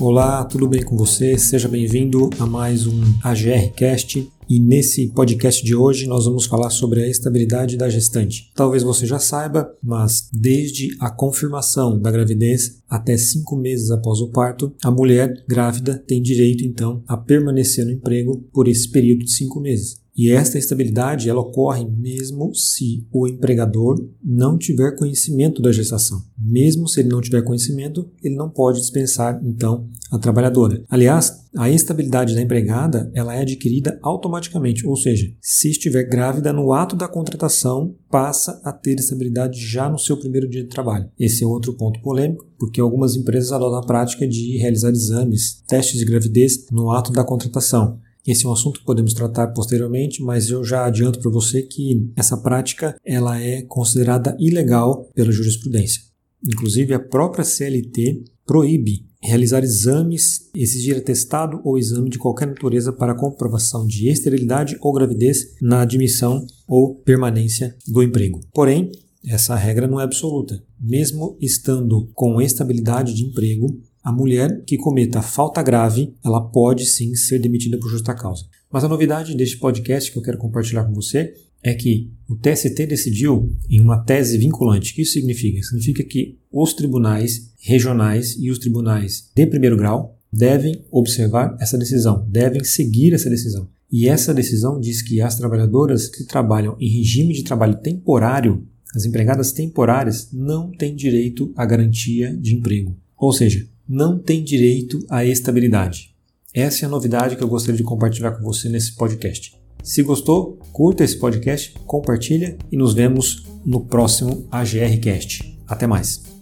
[0.00, 1.36] Olá, tudo bem com você?
[1.36, 4.30] Seja bem-vindo a mais um AGRcast.
[4.48, 8.52] E nesse podcast de hoje nós vamos falar sobre a estabilidade da gestante.
[8.54, 14.28] Talvez você já saiba, mas desde a confirmação da gravidez até cinco meses após o
[14.28, 19.32] parto, a mulher grávida tem direito então a permanecer no emprego por esse período de
[19.32, 20.00] cinco meses.
[20.18, 26.20] E esta estabilidade ela ocorre mesmo se o empregador não tiver conhecimento da gestação.
[26.36, 30.82] Mesmo se ele não tiver conhecimento, ele não pode dispensar então a trabalhadora.
[30.88, 36.72] Aliás, a estabilidade da empregada ela é adquirida automaticamente, ou seja, se estiver grávida no
[36.72, 41.08] ato da contratação, passa a ter estabilidade já no seu primeiro dia de trabalho.
[41.18, 45.98] Esse é outro ponto polêmico, porque algumas empresas adotam a prática de realizar exames, testes
[45.98, 48.00] de gravidez no ato da contratação.
[48.28, 52.12] Esse é um assunto que podemos tratar posteriormente, mas eu já adianto para você que
[52.14, 56.02] essa prática ela é considerada ilegal pela jurisprudência.
[56.46, 63.14] Inclusive a própria CLT proíbe realizar exames, exigir atestado ou exame de qualquer natureza para
[63.14, 68.40] comprovação de esterilidade ou gravidez na admissão ou permanência do emprego.
[68.52, 68.92] Porém,
[69.26, 70.62] essa regra não é absoluta.
[70.78, 77.14] Mesmo estando com estabilidade de emprego, a mulher que cometa falta grave, ela pode sim
[77.14, 78.46] ser demitida por justa causa.
[78.72, 82.86] Mas a novidade deste podcast que eu quero compartilhar com você é que o TST
[82.86, 84.92] decidiu em uma tese vinculante.
[84.92, 85.62] O que isso significa?
[85.62, 92.26] Significa que os tribunais regionais e os tribunais de primeiro grau devem observar essa decisão,
[92.30, 93.68] devem seguir essa decisão.
[93.92, 98.66] E essa decisão diz que as trabalhadoras que trabalham em regime de trabalho temporário,
[98.96, 102.96] as empregadas temporárias, não têm direito à garantia de emprego.
[103.14, 106.14] Ou seja, não tem direito à estabilidade.
[106.52, 109.56] Essa é a novidade que eu gostaria de compartilhar com você nesse podcast.
[109.82, 115.58] Se gostou, curta esse podcast, compartilha e nos vemos no próximo AGRcast.
[115.66, 116.37] Até mais.